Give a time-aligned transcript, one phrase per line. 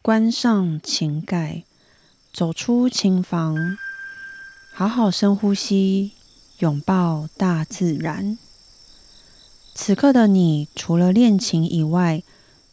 [0.00, 1.64] 关上琴盖，
[2.32, 3.76] 走出琴房，
[4.72, 6.12] 好好深呼吸，
[6.60, 8.38] 拥抱大自然。
[9.74, 12.22] 此刻的你，除了练琴以外，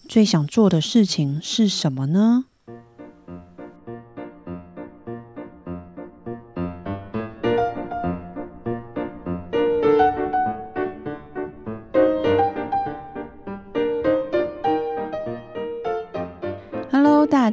[0.08, 2.46] 最想做的事情是什么呢？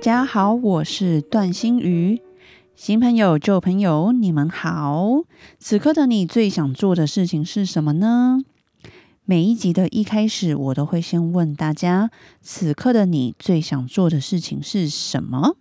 [0.03, 2.21] 家好，我是段心瑜。
[2.75, 5.23] 新朋友、旧朋友，你们好。
[5.61, 8.41] 此刻的你最想做的事情是什么呢？
[9.25, 12.11] 每一集的一开始，我都会先问大家：
[12.41, 15.55] 此刻的你最想做的事情是什么？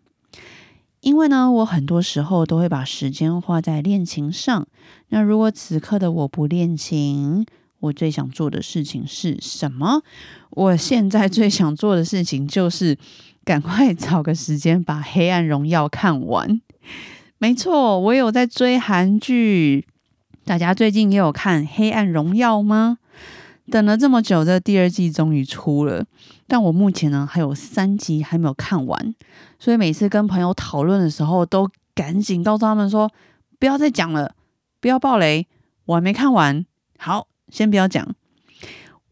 [1.01, 4.67] 因为呢，我很多时候都会把时间花在练琴上。
[5.09, 7.45] 那如果此刻的我不练琴，
[7.81, 10.01] 我最想做的事情是什么？
[10.49, 12.97] 我现在最想做的事情就是。
[13.43, 16.61] 赶快找个时间把《黑暗荣耀》看完。
[17.37, 19.87] 没错，我有在追韩剧。
[20.45, 22.97] 大家最近也有看《黑暗荣耀》吗？
[23.69, 26.05] 等了这么久，这第二季终于出了。
[26.47, 29.15] 但我目前呢还有三集还没有看完，
[29.59, 33.09] 所以每次跟朋友讨论的时候，都赶紧告诉他们说：
[33.59, 34.35] 不要再讲了，
[34.81, 35.47] 不要爆雷，
[35.85, 36.65] 我还没看完。
[36.97, 38.13] 好，先不要讲。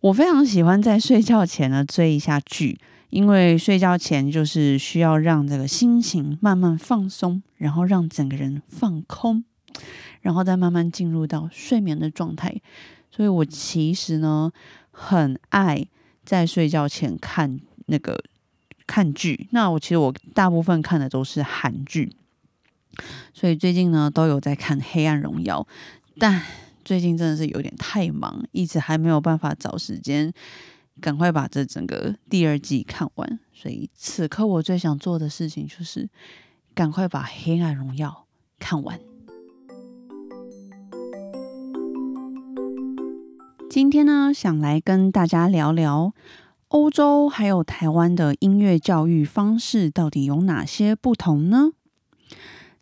[0.02, 2.80] 我非常喜欢在睡觉前呢追一下剧。
[3.10, 9.44] 因为睡觉前就是需要让这个心情慢慢放松，然后让整个人放空，
[10.22, 12.62] 然后再慢慢进入到睡眠的状态。
[13.12, 14.52] 所以我其实呢
[14.92, 15.88] 很爱
[16.24, 18.24] 在睡觉前看那个
[18.86, 19.48] 看剧。
[19.52, 22.16] 那我其实我大部分看的都是韩剧，
[23.34, 25.62] 所以最近呢都有在看《黑暗荣耀》，
[26.20, 26.44] 但
[26.86, 30.32] 最近真的是有点太忙，一直还没有办法找时间。
[31.00, 36.10] 赶快把这整个第二季看完，所以此刻我最想做的事情就是
[36.74, 38.10] 赶快把《黑暗荣耀》
[38.60, 39.00] 看完。
[43.70, 46.14] 今天呢，想来跟大家聊聊
[46.70, 51.72] 欧洲还有台湾的音乐教育方式到底有哪些不同呢？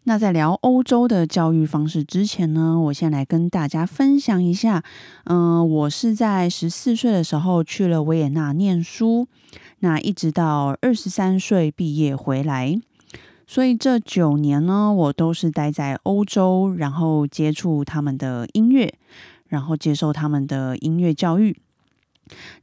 [0.07, 4.81] 那在聊欧洲的教育方式之前呢，我先来跟大家分享一下。
[5.25, 9.27] 嗯，我是在十四岁的时候去了维也纳念书，
[9.79, 12.79] 那一直到二十三岁毕业回来，
[13.45, 18.93] 所以这九年呢，我都是待在欧洲，然后接触他们的音乐，
[19.49, 21.57] 然后接受他们的音乐教育。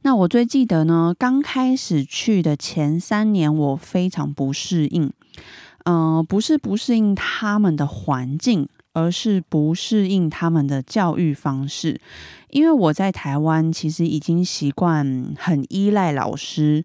[0.01, 5.13] 那我最记得呢，刚开始去的前三年，我非常不适应。
[5.85, 11.99] 嗯，不是不适应他们的环境，而是不适应他们的教育方式。
[12.49, 16.83] 因为我在台湾其实已经习惯很依赖老师，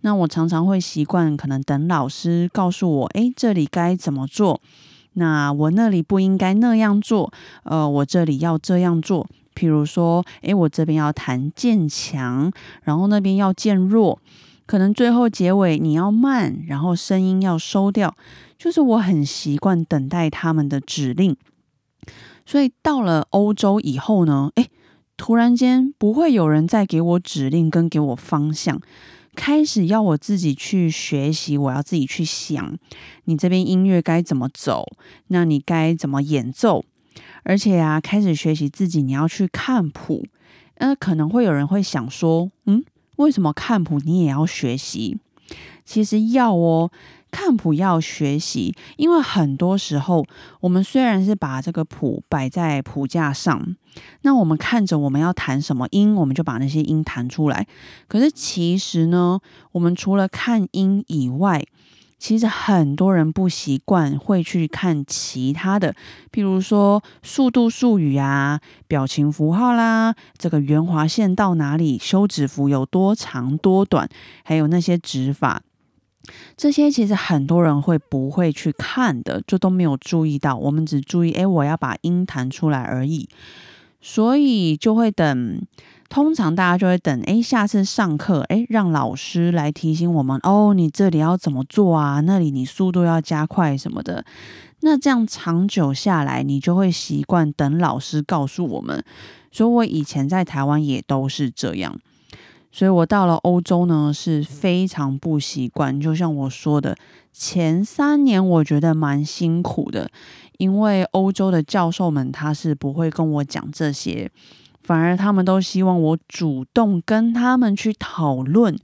[0.00, 4.60] 那我常常会习惯可能等老师告诉我，诶，这里该怎么做？
[5.14, 7.32] 那我那里不应该那样做，
[7.64, 9.26] 呃，我这里要这样做。
[9.54, 12.50] 譬如说，诶，我这边要弹渐强，
[12.82, 14.18] 然后那边要渐弱。
[14.72, 18.16] 可能最后结尾你要慢，然后声音要收掉，
[18.56, 21.36] 就是我很习惯等待他们的指令。
[22.46, 24.70] 所以到了欧洲以后呢，诶，
[25.18, 28.80] 突然间不会有人再给我指令跟给我方向，
[29.34, 32.78] 开始要我自己去学习，我要自己去想，
[33.26, 34.86] 你这边音乐该怎么走，
[35.26, 36.82] 那你该怎么演奏，
[37.42, 40.24] 而且啊，开始学习自己你要去看谱，
[40.78, 42.82] 那可能会有人会想说，嗯。
[43.16, 45.18] 为什么看谱你也要学习？
[45.84, 46.90] 其实要哦，
[47.30, 50.24] 看谱要学习，因为很多时候
[50.60, 53.76] 我们虽然是把这个谱摆在谱架上，
[54.22, 57.66] 那我们看着我们要弹什么音，我们就把那些音弹出来。
[58.08, 59.40] 可是其实呢，
[59.72, 61.62] 我们除了看音以外，
[62.22, 65.92] 其实很多人不习惯会去看其他的，
[66.30, 74.08] 譬如说速度术语啊、表情符号啦，这个圆滑线到哪里，休止符有多长多短，
[74.44, 75.62] 还有那些指法，
[76.56, 80.56] 这些其实很多人会不会去看的，就都没有注意到。
[80.56, 83.28] 我们只注意，哎，我要把音弹出来而已，
[84.02, 85.62] 所以就会等。
[86.10, 92.20] 通常大家就会等，哎，下次上课，哎，让老师来提醒我们，哦，你这里要怎么做啊？
[92.20, 94.22] 那里你速度要加快什么的。
[94.80, 99.02] 那这样长久下来，你就会习惯等老师告诉我们。
[99.50, 101.98] 所以，我以前在台湾也都是这样。
[102.70, 105.98] 所以我到了欧洲呢，是非常不习惯。
[105.98, 106.94] 就像我说的，
[107.32, 110.10] 前三年我觉得蛮辛苦的，
[110.62, 114.30] 因为欧洲的教授们他是不会跟我讲这些。
[114.84, 118.78] 反而他们都希望我主动跟他们去讨论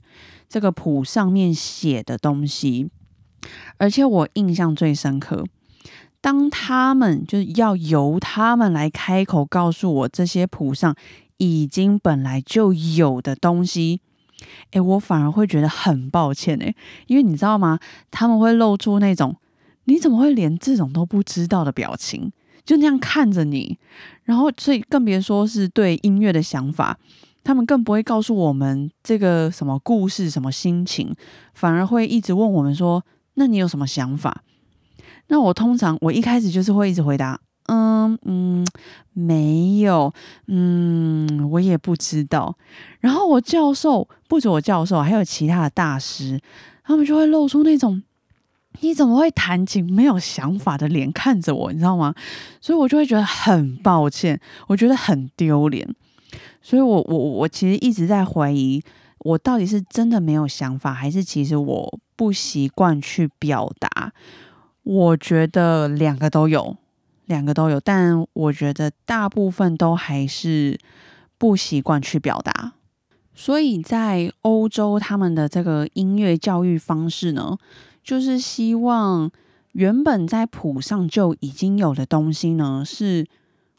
[0.49, 2.89] 这个谱上面写的东西。
[3.77, 5.45] 而且我印象最深刻，
[6.19, 10.93] 当他们就是要由他们来开口告诉我这些谱上
[11.37, 14.01] 已经本来就有的东西，
[14.71, 16.75] 诶，我反而会觉得很抱歉诶，
[17.07, 17.79] 因为你知道吗？
[18.11, 19.37] 他们会露出那种
[19.89, 22.31] 你怎么会连这种都不知道的表情，
[22.63, 23.77] 就那样看着你，
[24.23, 26.97] 然后所以更别说是对音乐的想法。
[27.41, 31.11] 他们更不会告诉我们这个什么故事、什么心情，
[31.53, 33.03] 反而会一直问我们说
[33.35, 34.43] ：“那你有什么想法？”
[35.27, 37.39] 那我通常我一开始就是会一直回答
[37.71, 38.67] ：“嗯嗯，
[39.13, 40.13] 没有，
[40.47, 42.55] 嗯，我也不知道。”
[42.99, 46.39] 然后我教授不止我教授，还有其他的大师，
[46.83, 48.03] 他们就会露出那种
[48.81, 52.13] “你怎么会弹琴没有想法”的脸看着我，你知道吗？
[52.61, 55.87] 所以我就会觉得很抱歉，我觉得很丢脸。
[56.61, 58.83] 所以，我我我其实一直在怀疑，
[59.19, 64.11] 我到底是真的没有想法，还是其实我不习惯去表达？
[64.83, 66.77] 我觉得两个都有，
[67.25, 70.77] 两个都有，但我觉得大部分都还是
[71.37, 72.73] 不习惯去表达。
[73.39, 77.57] 所以在欧洲，他们的这个音乐教育方式呢，
[78.03, 79.31] 就是希望
[79.71, 83.25] 原本在谱上就已经有的东西呢，是。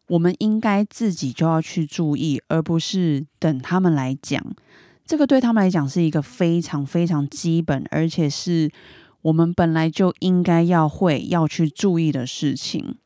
[0.08, 4.44] 我们应该自己就要去注意，而不是等他们来讲。
[5.06, 8.68] 这个对他们来讲是一个非常非常基本，而且是
[9.22, 12.96] 我们本来就应该要会要去注意的事情。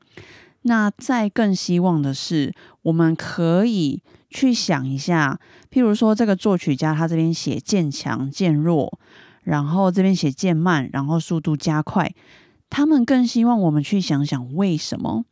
[0.63, 4.01] 那再更希望的是，我们可以
[4.35, 5.39] 去想一下，
[5.71, 8.99] 譬如说这个作曲家他这边写渐强渐弱，
[9.45, 12.13] 然后这边写渐慢，然后速度加快，
[12.69, 15.25] 他们更希望我们去想想为什么。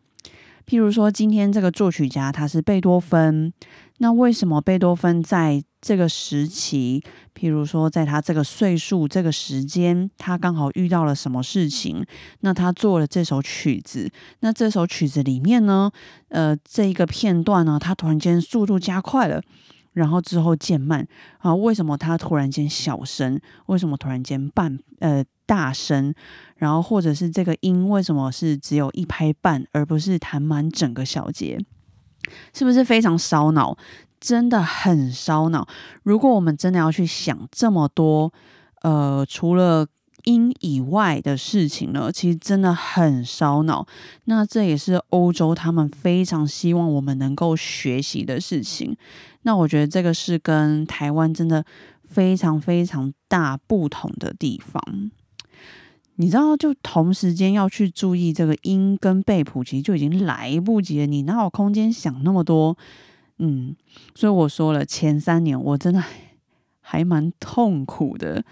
[0.65, 3.53] 譬如说，今天这个作曲家他是贝多芬，
[3.99, 7.03] 那为什么贝多芬在这个时期，
[7.35, 12.07] 譬如说在他这个岁数、这个时间，他刚好遇到了什么事情？
[12.41, 14.09] 那他做了这首曲子，
[14.41, 15.91] 那这首曲子里面呢，
[16.29, 19.43] 呃，这一个片段呢，他突然间速度加快了。
[19.95, 21.07] 然后之后渐慢
[21.41, 21.55] 啊？
[21.55, 23.39] 为什么他突然间小声？
[23.67, 26.15] 为什么突然间半呃大声？
[26.57, 31.59] 然后或者是这个音为什么是只有一拍半，而不是弹满整个小节？
[32.55, 33.77] 是不是非常烧脑？
[34.23, 35.67] 真的很烧脑。
[36.05, 38.33] 如果我们真的要去想这么多，
[38.83, 39.85] 呃，除了
[40.25, 43.85] 音以外的事情呢，其实真的很烧脑。
[44.27, 48.97] 那这也是欧洲他们非常希望我们能够学习的事情。
[49.43, 51.65] 那我觉得这个是跟台湾真的
[52.05, 55.11] 非常非常大不同的地方。
[56.17, 61.07] 你知道，就同时间要去注意这个音跟背谱，其实就已经来不及了。
[61.07, 62.77] 你哪有空间想那么多？
[63.39, 63.75] 嗯，
[64.15, 66.03] 所以我说了，前三年我真的
[66.81, 68.45] 还蛮痛苦的，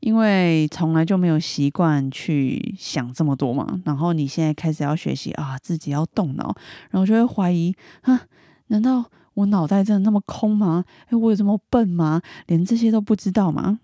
[0.00, 3.80] 因为从来就没有习惯去想这么多嘛。
[3.84, 6.56] 然后你现在开始要学习啊，自己要动脑，
[6.90, 8.22] 然后就会怀疑啊，
[8.68, 9.04] 难道？
[9.34, 10.84] 我脑袋真的那么空吗？
[11.06, 12.22] 哎，我有这么笨吗？
[12.46, 13.80] 连这些都不知道吗？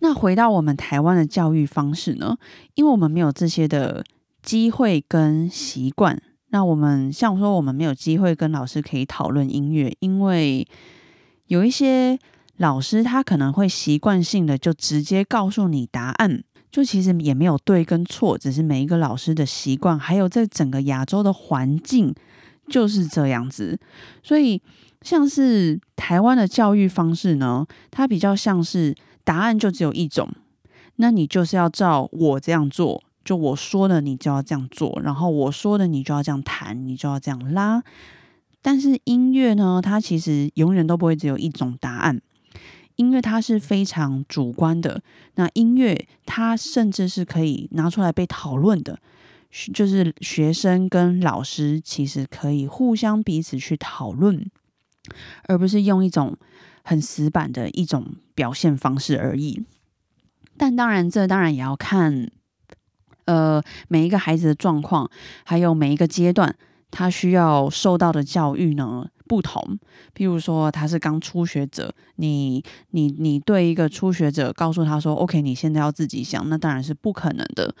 [0.00, 2.36] 那回到我们台湾的教育方式呢？
[2.74, 4.04] 因为我们没有这些的
[4.42, 10.66] 机会跟习惯，那我们像说我们没有机会跟老师可以讨论音乐，因为
[11.46, 12.18] 有一些
[12.58, 22.14] 老师他可能会习惯性的就直接告诉你答案，就其实也没有对跟错，只是每一个老师的习惯，还有在整个亚洲的环境。
[22.68, 23.76] 就是这样子，
[24.22, 24.62] 所以
[25.02, 30.30] 像是台湾的教育方式呢，它比较像是答案就只有一种，
[30.94, 37.80] 那你就是要照我这样做，就我说的你就要这样做，然后我说的你就要这样弹，你就要这样拉。
[38.60, 42.20] 但是音乐呢，它其实永远都不会只有一种答案，
[42.96, 45.00] 音乐它是非常主观的，
[45.36, 48.98] 那音乐它甚至是可以拿出来被讨论的。
[49.72, 54.50] 就是学生跟老师其实可以互相彼此去讨论，
[55.44, 56.36] 而不是用一种
[56.82, 59.62] 很死板的一种表现方式而已。
[60.56, 62.32] 但当然，这当然也要看，
[63.30, 65.08] 呃，每一个孩子的状况，
[65.44, 66.52] 还有每一个阶段
[66.90, 69.78] 他需要受到的教育呢不同。
[70.16, 72.60] 譬如说，他是刚初学者，你
[72.90, 77.72] 你你对一个初学者告诉他说：“OK，你现在要自己想”，那当然是不可能的。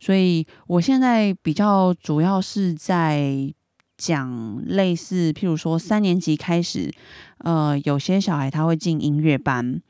[0.00, 3.54] 所以，我现在比较主要是在
[3.96, 6.92] 讲类似，譬如说三年级开始，
[7.38, 9.80] 呃，有些小孩他会进音乐班，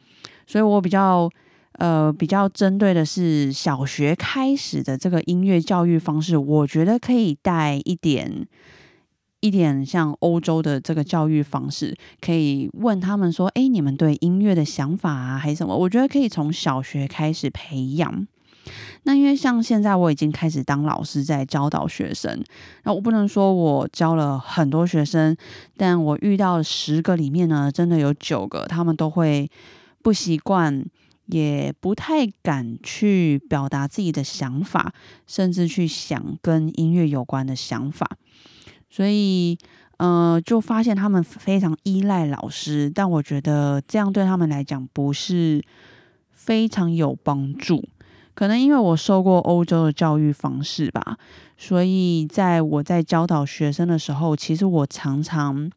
[0.46, 1.30] 所以我比较
[1.78, 8.46] 呃比较针对的是小学开始的这个音乐教育方式，我觉得可以带一点
[9.40, 18.26] 一点像欧洲的这个教育方式，可以问他们说：“哎，你们对音乐的想法啊，还是什么？”我觉得可以从小学开始培养。
[19.04, 22.42] 那因为像现在我已经开始当老师，在教导学生，
[22.82, 25.36] 那我不能说我教了很多学生，
[25.76, 29.48] 但我遇到十个里面呢，真的有九个他们都会
[30.02, 30.84] 不习惯，
[31.26, 34.92] 也不太敢去表达自己的想法，
[35.26, 38.08] 甚至去想跟音乐有关的想法，
[38.88, 39.58] 所以
[39.98, 45.62] 呃，就发现他们非常依赖老师，但我觉得这样对他们来讲不是
[46.30, 47.82] 非常有帮助。
[48.34, 51.16] 可能因为我受过欧洲的教育方式吧，
[51.56, 55.70] 所以在我在教导学生的时候，其实我常常，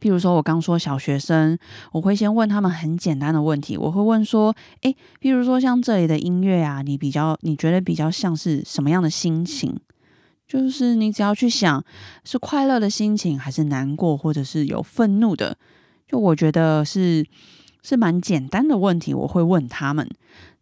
[0.00, 1.58] 譬如说我刚说小学生，
[1.92, 9.76] 我会先问他们很简单的问题，我会问说，诶，譬如说像这里的音乐啊，你比较你觉得比较像是什么样的心情？
[10.46, 11.82] 就是你只要去想
[12.24, 15.56] 是快乐的心情，还是难过，或者是有愤怒的，
[16.06, 17.24] 就我觉得是
[17.82, 20.06] 是蛮简单的问题，我会问他们。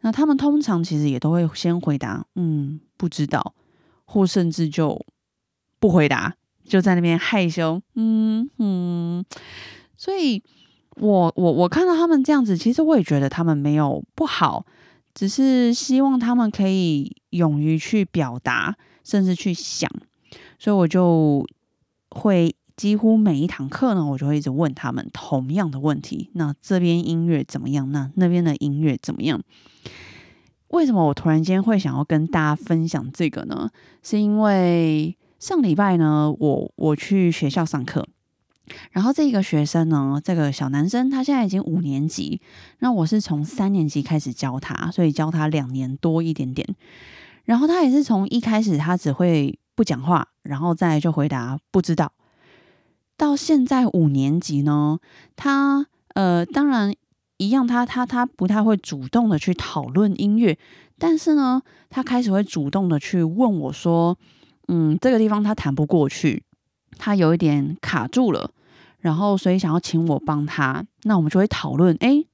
[0.03, 3.55] 那他们通常其实也都会先回答，嗯，不知道，
[4.05, 5.05] 或甚至就
[5.81, 6.35] 不回答，
[6.71, 9.25] 就在那边害羞，嗯嗯。
[9.97, 10.43] 所以，
[10.97, 14.65] 我我我看到他们这样子，其实我也觉得他们没有不好，
[15.13, 19.91] 只是希望他们可以勇于去表达，甚至去想。
[20.59, 21.45] 所以我就
[22.11, 26.31] 会几乎每一堂课呢，我就会一直问他们同样的问题。
[26.35, 27.91] 那这边音乐怎么样？
[27.93, 29.43] 那那边的音乐怎么样？
[30.69, 33.69] 为什么我突然间会想要跟大家分享这个呢？
[34.03, 38.07] 是因为上礼拜呢，我我去学校上课，
[38.93, 42.41] 然后这个学生呢，这个小男生他现在已经五年级，
[42.81, 46.69] 那我是从三年级开始教他，所以教他两年多一点点。
[47.47, 52.13] 然后他也是从一开始他只会不讲话，然后再就回答不知道，
[53.17, 55.01] 到现在五年级呢，
[55.35, 56.95] 他呃当然。
[57.39, 60.59] 一样，他他他不太会主动的去讨论音乐，
[60.99, 64.19] 但是呢，他开始会主动的去问我说
[64.73, 66.45] ：“嗯，这个地方他弹不过去，
[66.97, 68.53] 他有一点卡住了，
[69.01, 70.87] 然后所以想要请我帮他。
[71.03, 72.25] 那我们就会讨论，哎，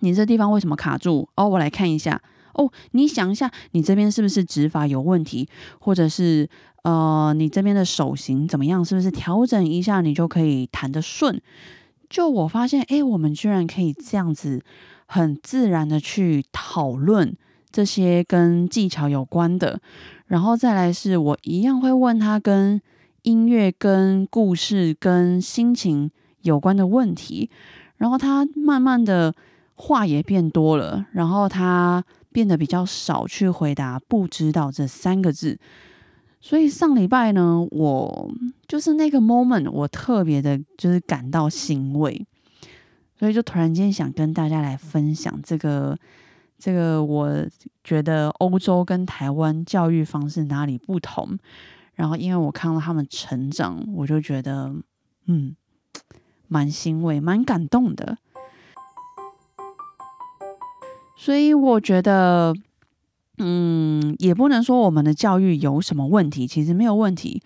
[0.00, 1.28] 你这地方为什么卡住？
[1.36, 2.20] 哦，我来看一下。
[2.52, 5.48] 哦，你想一下，你这边是不是指法有问题，
[5.80, 6.48] 或者是
[6.84, 8.84] 呃，你这边的手型怎么样？
[8.84, 11.40] 是不是调整一下，你就可以弹得顺？”
[12.10, 14.62] 就我发现，哎，我们居然可以这样子
[15.06, 17.36] 很自然的去讨论
[17.74, 19.80] 这些跟技巧有关的，
[20.28, 22.80] 然后再来是我一样会问他跟
[23.22, 26.08] 音乐、跟故事、跟心情
[26.42, 27.50] 有关的问题，
[27.96, 29.34] 然后他慢慢的
[29.74, 35.58] 话也变多了，然后他变得比较少去回答不知道这三个字。
[36.40, 38.30] 所以上礼拜呢，我
[38.68, 42.24] 就是那个 moment，我特别的就是感到欣慰，
[43.18, 45.98] 所以就突然间想跟大家来分享这个
[46.58, 47.46] 这个，我
[47.82, 51.38] 觉得欧洲跟台湾教育方式哪里不同，
[51.94, 54.74] 然后因为我看到他们成长，我就觉得
[55.26, 55.54] 嗯，
[56.48, 58.18] 蛮欣慰，蛮感动的，
[61.16, 62.54] 所以我觉得。
[63.38, 67.42] 嗯，也不能说我们的教育有什么问题，其实没有问题。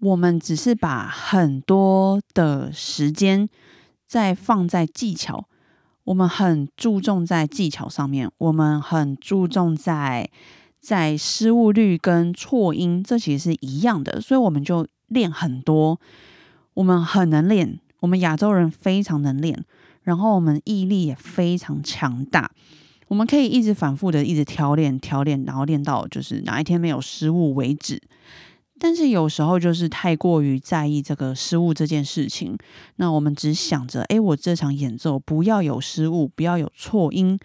[0.00, 3.48] 我们只是把很多的时间
[4.08, 5.46] 在放在技巧，
[6.04, 10.30] 我们很注重在技巧上面，我们很注重在
[10.80, 15.98] 在失误率跟错音，这其实是一样的，所以我们就练很多，
[16.74, 19.64] 我们很能练，我们亚洲人非常能练，
[20.02, 22.50] 然后我们毅力也非常强大。
[23.08, 28.00] 我们可以一直反复的一直调练调练，然后练到就是哪一天没有失误为止。
[28.78, 32.58] 但是有时候就是太过于在意这个失误这件事情，
[32.96, 37.38] 那我们只想着，哎，我这场演奏不要有失误，不要有错音。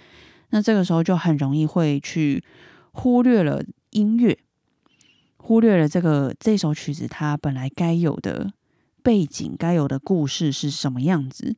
[0.50, 2.43] 那这个时候就很容易会去
[2.91, 4.38] 忽略了音乐，
[5.38, 8.51] 忽略了这个这首曲子它本来该有的
[9.03, 11.55] 背景、该有的故事是什么样子。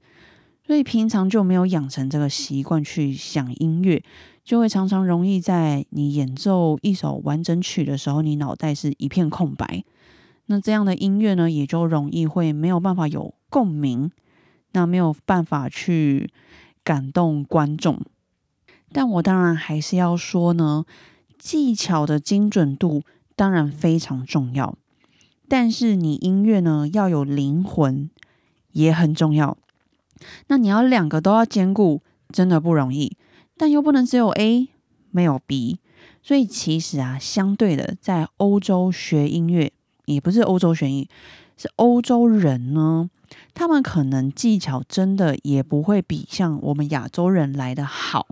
[0.67, 4.01] 所以平常就没有养成这个习惯去想音乐，
[4.43, 9.83] 就会常常容易在你演奏一首完整曲的时候，你脑袋是一片空白。
[10.47, 14.11] 那这样的音乐呢，也就容易会没有办法有共鸣，
[14.73, 16.29] 那没有办法去
[16.83, 18.01] 感动观众。
[18.91, 20.83] 但我当然还是要说呢，
[21.37, 23.03] 技巧的精准度
[23.37, 24.75] 当然非常重要，
[25.47, 28.09] 但是你音乐呢要有灵魂
[28.73, 29.57] 也很重要。
[30.47, 33.15] 那你要两个都要兼顾，真的不容易，
[33.61, 34.69] 但又不能只有 A
[35.11, 35.77] 没有 B，
[36.23, 39.71] 所以其实啊，相对的，在欧洲学音乐，
[40.05, 41.07] 也不是欧洲学音，
[41.57, 43.07] 是欧洲人呢，
[43.53, 48.25] 他们可能技巧真的也不会比像我们亚洲人来的好，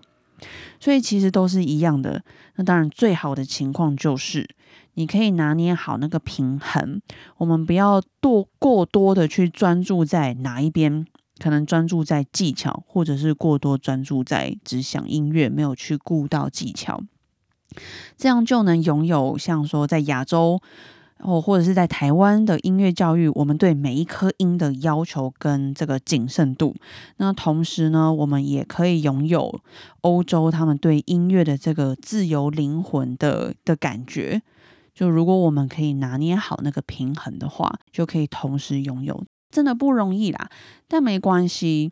[0.79, 2.23] 所以其实都是一样的。
[2.55, 4.49] 那当然，最好的情况就是
[4.95, 6.99] 你可以拿捏好那个平衡。
[7.37, 11.05] 我们不要多过多的去专注在哪一边，
[11.39, 17.01] 可能专注在技巧，或者是过多专注在只想音乐，没有去顾到技巧，
[18.17, 20.61] 这样就能拥有像说在亚洲。
[21.21, 26.73] 或，或者是在台湾的音乐教育，我们对每一颗音的要求跟这个谨慎度。
[27.17, 29.59] 那同时呢，我们也可以拥有
[29.99, 34.41] 欧洲他们对音乐的这个自由灵魂的的感觉。
[34.95, 40.49] 就如果我们可以拿捏好那个平衡的话，就可以同时拥有，真的不容易啦。
[40.87, 41.91] 但没关系。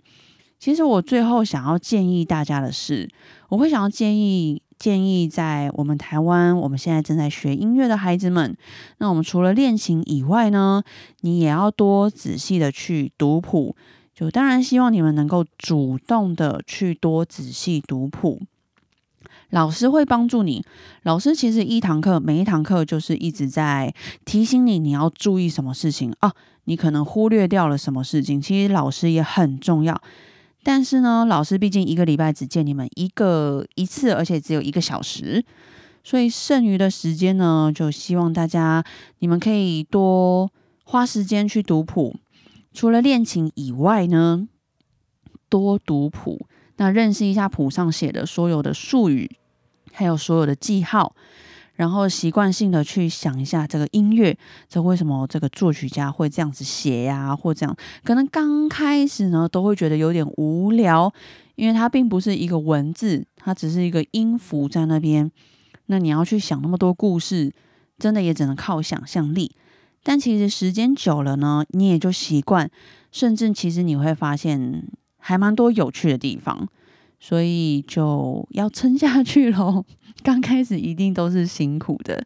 [0.60, 3.08] 其实我最后想要建议大家的是，
[3.50, 4.62] 我会想要建议。
[4.80, 8.56] 建议在我们台湾，我们现在正在学音乐的孩子们，
[9.00, 10.84] 那我们除了练琴以外呢，
[11.22, 13.76] 你也要多仔细的去读谱。
[14.14, 18.40] 就当然希望你们能够主动的去多仔细读谱，
[19.52, 20.64] 老师会帮助你。
[21.04, 23.94] 老师其实一堂课每一堂课就是一直在
[24.26, 26.34] 提醒你你要注意什么事情啊，
[26.66, 28.42] 你可能忽略掉了什么事情。
[28.42, 30.02] 其实老师也很重要。
[30.64, 35.46] 但是呢，老师毕竟一个礼拜只见你们一个一次，而且只有一个小时，
[36.04, 38.84] 所以剩余的时间呢，就希望大家
[39.20, 40.52] 你们可以多
[40.84, 42.18] 花时间去读谱。
[42.74, 44.46] 除了练琴以外呢，
[45.48, 46.46] 多读谱，
[46.78, 49.30] 那认识一下谱上写的所有的术语，
[49.92, 51.16] 还有所有的记号。
[51.76, 54.36] 然后习惯性的去想一下这个音乐，
[54.68, 57.36] 这为什么这个作曲家会这样子写呀？
[57.36, 61.14] 或这样，可能刚开始呢都会觉得有点无聊，
[61.54, 65.32] 因为它并不是一个文字，它只是一个音符在那边。
[65.86, 67.54] 那你要去想那么多故事，
[68.00, 69.52] 真的也只能靠想象力。
[70.02, 72.72] 但其实时间久了呢，你也就习惯，
[73.12, 74.84] 甚至其实你会发现
[75.28, 76.68] 还蛮多有趣的地方。
[77.20, 79.84] 所以就要撑下去喽。
[80.24, 82.24] 刚开始一定都是辛苦的，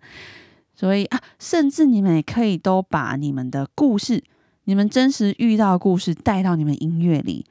[0.76, 4.22] 所以啊，甚至你们也可以都把你们的故事、
[4.66, 7.46] 你们真实遇到的故事带到你们音乐里。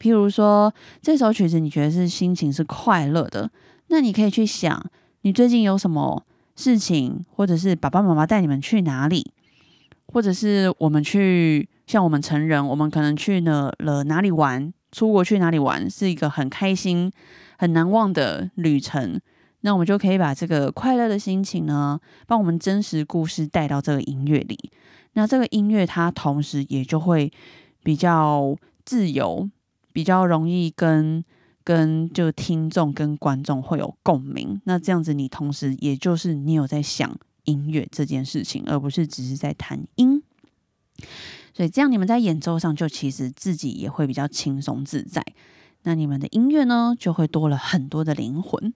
[0.00, 3.48] 譬如说，这首曲子你觉得是心情是快乐的，
[3.86, 4.84] 那你可以去想，
[5.22, 6.24] 你最近有什么
[6.56, 9.30] 事情，或者是爸爸妈妈带你们去哪里，
[10.06, 14.72] 或者是我们去，像我们成人，我们可能去了了哪里玩。
[14.92, 17.10] 出国去哪里玩是一个很开心、
[17.58, 19.20] 很难忘的旅程。
[19.62, 24.70] 那我们就可以把这个快乐的心情呢，帮我们真实故事带到这个音乐里。
[25.12, 27.30] 那这个音乐它同时也就会
[27.82, 29.50] 比较自由，
[29.92, 31.22] 比较容易跟
[31.62, 34.60] 跟就听众跟观众会有共鸣。
[34.64, 40.22] 那这样子，你同时也就是你有在想音乐这件事情，而不是只是在弹音。
[41.52, 45.24] 所以这样，你们在演奏上就其实自己也会比较轻松自在。
[45.82, 48.72] 那你们的音乐呢，就会多了很多的灵魂。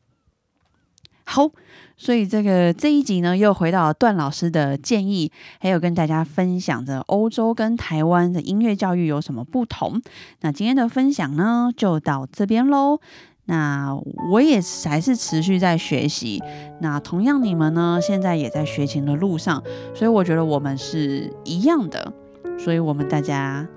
[1.27, 1.51] 好，
[1.97, 10.03] 所以这个这一集呢，又回到段老师的建议，还有跟大家分享着欧洲跟台湾的音乐教育有什么不同。
[10.43, 13.01] 那今天的分享呢，就到这边喽。
[13.47, 13.95] 那
[14.33, 16.43] 我也还是持续在学习。
[16.81, 19.63] 那同样，你们呢，现在也在学琴的路上，
[19.95, 22.13] 所以我觉得我们是一样的。
[22.59, 23.69] 所以，我们大家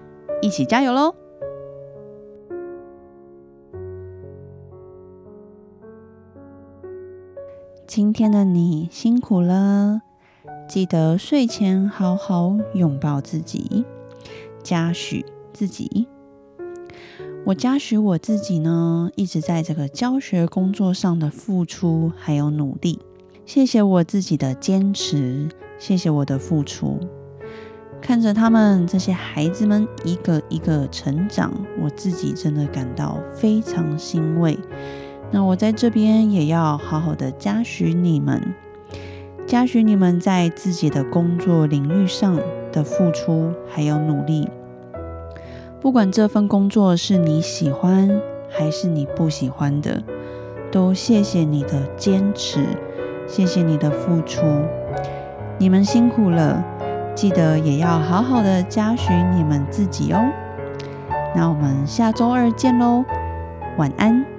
[0.42, 1.14] 一起加油喽！
[7.86, 10.02] 今天的你辛苦了，
[10.68, 13.86] 记得睡前好好拥抱自己，
[14.62, 16.08] 嘉许自己。
[17.46, 23.00] 我嘉许我自己呢，一直在这个教学工作上的付出还有努力。
[23.46, 27.00] 谢谢我自己的坚持，谢谢我的付出。
[28.02, 34.58] 看着他们这些孩子们一个一个成长，我自己真的感到非常欣慰。
[35.30, 38.42] 那我在这边也要好好的嘉许你们，
[39.46, 42.40] 嘉许你们在自己的工作领域上
[42.72, 44.48] 的付出还有努力。
[45.82, 50.02] 不管这份工作是你喜欢还是你不喜欢的，
[50.72, 52.66] 都谢谢你的坚持，
[53.28, 54.46] 谢谢你的付出，
[55.58, 56.64] 你们辛苦了。
[57.18, 60.24] 记得也要好好的嘉许你们自己哦。
[61.36, 63.04] 那我们下周二见喽，
[63.76, 64.37] 晚安。